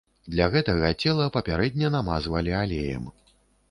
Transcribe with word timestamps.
Для 0.35 0.47
гэтага 0.55 0.89
цела 1.03 1.29
папярэдне 1.37 1.95
намазвалі 2.01 2.59
алеем. 2.67 3.11